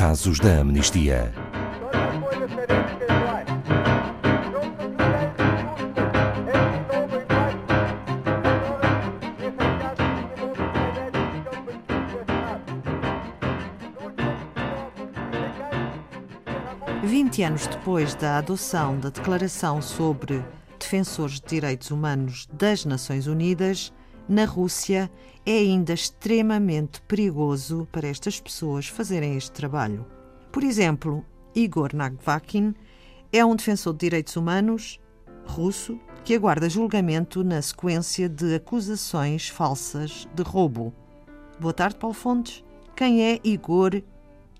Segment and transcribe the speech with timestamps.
[0.00, 1.30] Casos da Amnistia.
[17.04, 20.42] Vinte anos depois da adoção da Declaração sobre
[20.78, 23.92] Defensores de Direitos Humanos das Nações Unidas,
[24.28, 25.10] na Rússia
[25.44, 30.06] é ainda extremamente perigoso para estas pessoas fazerem este trabalho.
[30.52, 31.24] Por exemplo,
[31.54, 32.74] Igor Nagvakin
[33.32, 35.00] é um defensor de direitos humanos
[35.46, 40.92] russo que aguarda julgamento na sequência de acusações falsas de roubo.
[41.58, 42.64] Boa tarde, Paulo Fontes.
[42.94, 44.02] Quem é Igor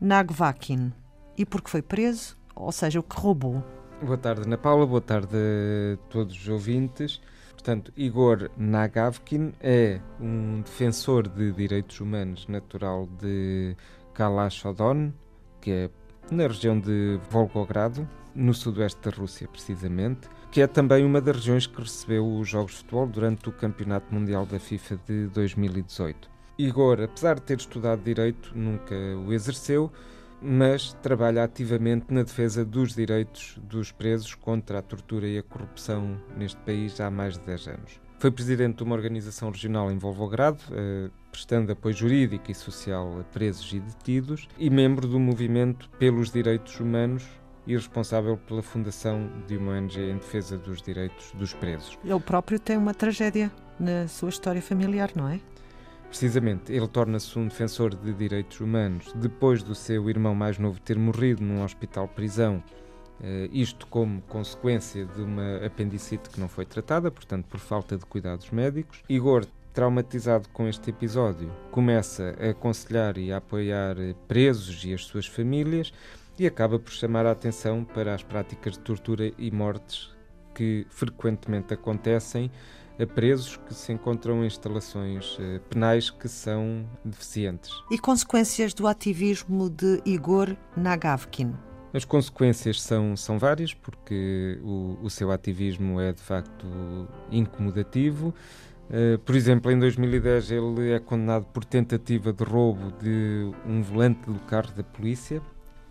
[0.00, 0.92] Nagvakin?
[1.36, 2.36] E por que foi preso?
[2.54, 3.62] Ou seja, o que roubou?
[4.02, 4.86] Boa tarde, Ana Paula.
[4.86, 7.20] Boa tarde a todos os ouvintes.
[7.58, 13.76] Portanto, Igor Nagavkin é um defensor de direitos humanos natural de
[14.14, 15.12] Kalashodon,
[15.60, 15.90] que é
[16.30, 21.66] na região de Volgogrado, no sudoeste da Rússia, precisamente, que é também uma das regiões
[21.66, 26.30] que recebeu os Jogos de Futebol durante o Campeonato Mundial da FIFA de 2018.
[26.58, 29.90] Igor, apesar de ter estudado Direito, nunca o exerceu,
[30.40, 36.20] mas trabalha ativamente na defesa dos direitos dos presos contra a tortura e a corrupção
[36.36, 38.00] neste país há mais de 10 anos.
[38.18, 43.24] Foi presidente de uma organização regional em Volvogrado, eh, prestando apoio jurídico e social a
[43.24, 47.24] presos e detidos, e membro do movimento pelos direitos humanos
[47.64, 51.98] e responsável pela fundação de uma ONG em defesa dos direitos dos presos.
[52.02, 55.38] Ele próprio tem uma tragédia na sua história familiar, não é?
[56.08, 60.98] Precisamente, ele torna-se um defensor de direitos humanos depois do seu irmão mais novo ter
[60.98, 62.62] morrido num hospital-prisão,
[63.22, 68.06] eh, isto como consequência de uma apendicite que não foi tratada, portanto, por falta de
[68.06, 69.02] cuidados médicos.
[69.08, 75.26] Igor, traumatizado com este episódio, começa a aconselhar e a apoiar presos e as suas
[75.26, 75.92] famílias
[76.38, 80.10] e acaba por chamar a atenção para as práticas de tortura e mortes
[80.54, 82.50] que frequentemente acontecem
[82.98, 87.70] a presos que se encontram em instalações eh, penais que são deficientes.
[87.90, 91.54] E consequências do ativismo de Igor Nagavkin?
[91.92, 96.66] As consequências são, são várias, porque o, o seu ativismo é de facto
[97.30, 98.34] incomodativo.
[98.90, 104.20] Uh, por exemplo, em 2010 ele é condenado por tentativa de roubo de um volante
[104.30, 105.42] do carro da polícia.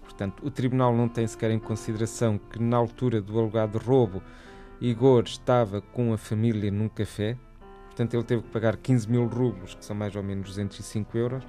[0.01, 4.21] Portanto, o tribunal não tem sequer em consideração que na altura do alegado roubo
[4.79, 7.35] Igor estava com a família num café,
[7.85, 11.43] portanto ele teve que pagar 15 mil rublos, que são mais ou menos 205 euros.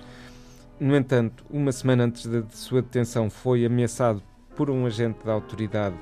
[0.80, 4.22] No entanto, uma semana antes da de sua detenção, foi ameaçado
[4.56, 5.96] por um agente da autoridade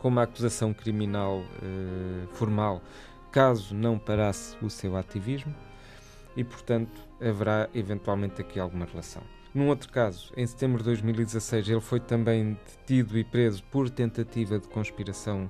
[0.00, 2.82] com uma acusação criminal eh, formal,
[3.30, 5.54] caso não parasse o seu ativismo,
[6.36, 9.22] e portanto haverá eventualmente aqui alguma relação.
[9.54, 14.58] Num outro caso, em setembro de 2016, ele foi também detido e preso por tentativa
[14.58, 15.48] de conspiração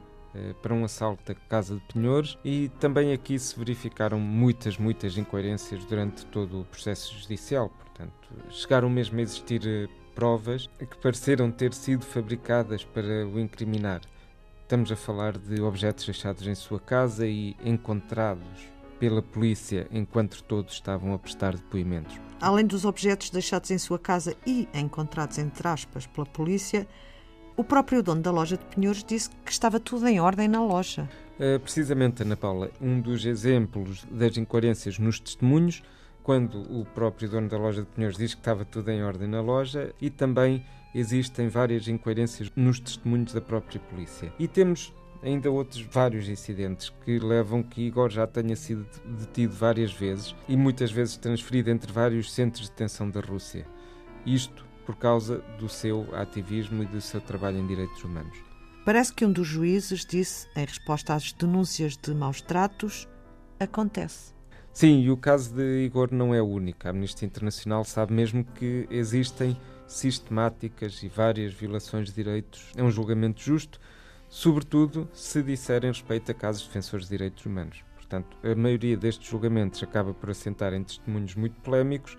[0.62, 5.84] para um assalto à Casa de Penhores e também aqui se verificaram muitas, muitas incoerências
[5.84, 7.69] durante todo o processo judicial.
[7.69, 14.00] Portanto, chegaram mesmo a existir eh, provas que pareceram ter sido fabricadas para o incriminar.
[14.62, 20.75] Estamos a falar de objetos deixados em sua casa e encontrados pela polícia enquanto todos
[20.75, 22.19] estavam a prestar depoimentos.
[22.41, 26.86] Além dos objetos deixados em sua casa e encontrados, entre aspas, pela polícia,
[27.56, 31.09] o próprio dono da loja de Penhores disse que estava tudo em ordem na loja.
[31.39, 35.83] Uh, precisamente, Ana Paula, um dos exemplos das incoerências nos testemunhos,
[36.22, 39.41] quando o próprio dono da loja de Penhores diz que estava tudo em ordem na
[39.41, 44.33] loja, e também existem várias incoerências nos testemunhos da própria polícia.
[44.38, 44.93] E temos
[45.23, 50.56] ainda outros vários incidentes que levam que Igor já tenha sido detido várias vezes e
[50.56, 53.67] muitas vezes transferido entre vários centros de detenção da Rússia.
[54.25, 58.38] Isto por causa do seu ativismo e do seu trabalho em direitos humanos.
[58.84, 63.08] Parece que um dos juízes disse, em resposta às denúncias de maus tratos,
[63.58, 64.32] acontece.
[64.72, 66.86] Sim, e o caso de Igor não é o único.
[66.86, 69.56] A Amnistia Internacional sabe mesmo que existem
[69.88, 72.70] sistemáticas e várias violações de direitos.
[72.76, 73.81] É um julgamento justo,
[74.28, 77.82] sobretudo se disserem respeito a casos de defensores de direitos humanos.
[77.96, 82.16] Portanto, a maioria destes julgamentos acaba por assentar em testemunhos muito polémicos,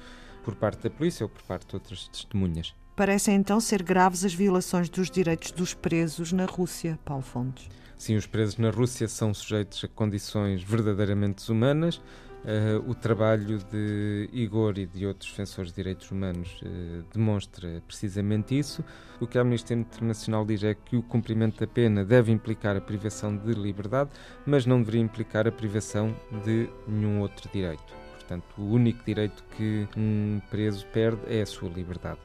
[0.47, 2.73] por parte da polícia ou por parte de outras testemunhas.
[2.95, 7.67] Parecem então ser graves as violações dos direitos dos presos na Rússia, Paulo Fontes.
[7.97, 11.97] Sim, os presos na Rússia são sujeitos a condições verdadeiramente desumanas.
[11.97, 18.57] Uh, o trabalho de Igor e de outros defensores de direitos humanos uh, demonstra precisamente
[18.57, 18.85] isso.
[19.19, 22.81] O que a Amnistia Internacional diz é que o cumprimento da pena deve implicar a
[22.81, 24.11] privação de liberdade,
[24.45, 26.15] mas não deveria implicar a privação
[26.45, 28.06] de nenhum outro direito.
[28.27, 32.19] Portanto, o único direito que um preso perde é a sua liberdade.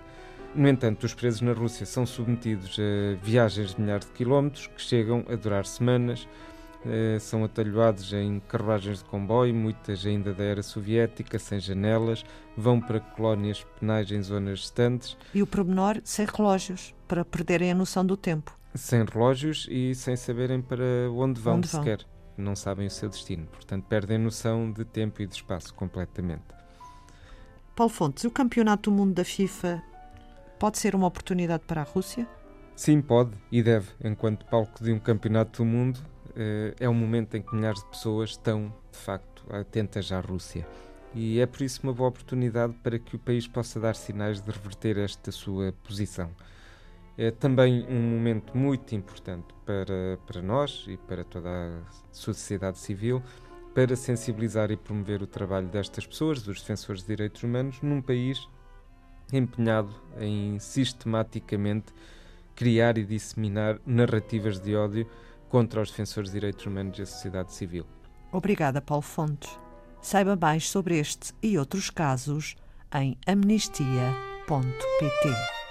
[0.53, 4.83] No entanto, os presos na Rússia são submetidos a viagens de milhares de quilómetros que
[4.83, 6.29] chegam a durar semanas.
[6.85, 12.25] Eh, são atalhoados em carruagens de comboio, muitas ainda da era soviética, sem janelas,
[12.57, 15.17] vão para colónias penais em zonas distantes.
[15.33, 18.59] E o pormenor sem relógios, para perderem a noção do tempo.
[18.75, 20.85] Sem relógios e sem saberem para
[21.15, 21.99] onde vão onde sequer.
[21.99, 22.22] Vão?
[22.37, 23.47] Não sabem o seu destino.
[23.47, 26.45] Portanto, perdem noção de tempo e de espaço completamente.
[27.75, 29.83] Paulo Fontes, o Campeonato do Mundo da FIFA
[30.59, 32.27] pode ser uma oportunidade para a Rússia?
[32.77, 33.89] Sim, pode e deve.
[34.03, 36.01] Enquanto palco de um Campeonato do Mundo,
[36.37, 40.67] eh, é um momento em que milhares de pessoas estão, de facto, atentas à Rússia.
[41.15, 44.51] E é por isso uma boa oportunidade para que o país possa dar sinais de
[44.51, 46.31] reverter esta sua posição.
[47.17, 53.23] É também um momento muito importante para, para nós e para toda a sociedade civil
[53.75, 58.47] para sensibilizar e promover o trabalho destas pessoas, dos defensores de direitos humanos, num país
[59.33, 61.93] empenhado em sistematicamente
[62.55, 65.09] criar e disseminar narrativas de ódio
[65.49, 67.87] contra os defensores de direitos humanos e a sociedade civil.
[68.31, 69.59] Obrigada, Paulo Fontes.
[70.03, 72.57] Saiba mais sobre este e outros casos
[72.95, 75.62] em amnistia.pt.